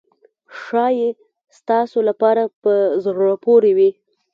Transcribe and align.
ښایي 0.61 1.09
ستاسو 1.57 1.97
لپاره 2.09 2.43
په 2.61 2.71
زړه 3.03 3.33
پورې 3.45 3.71
وي. 3.77 3.89